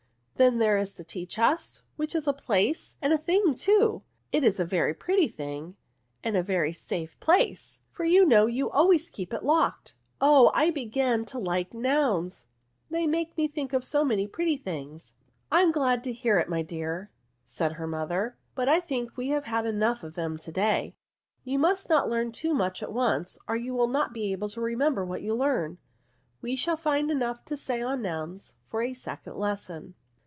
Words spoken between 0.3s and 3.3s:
Then there is the tea chest, which is a place and a